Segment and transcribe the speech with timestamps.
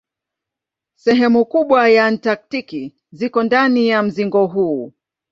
[0.95, 4.93] Sehemu kubwa ya Antaktiki ziko ndani ya mzingo huu.